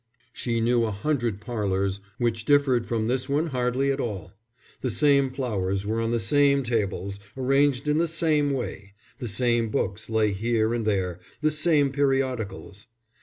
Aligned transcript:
She 0.33 0.61
knew 0.61 0.83
a 0.83 0.89
hundred 0.91 1.39
parlours 1.41 2.01
which 2.17 2.43
differed 2.43 2.87
from 2.87 3.05
this 3.05 3.29
one 3.29 3.45
hardly 3.49 3.91
at 3.91 3.99
all: 3.99 4.31
the 4.81 4.89
same 4.89 5.29
flowers 5.29 5.85
were 5.85 6.01
on 6.01 6.09
the 6.09 6.17
same 6.17 6.63
tables, 6.63 7.19
arranged 7.37 7.87
in 7.87 7.99
the 7.99 8.07
same 8.07 8.49
way, 8.49 8.95
the 9.19 9.27
same 9.27 9.69
books 9.69 10.09
lay 10.09 10.31
here 10.31 10.73
and 10.73 10.87
there, 10.87 11.19
the 11.41 11.51
same 11.51 11.91
periodicals. 11.91 12.87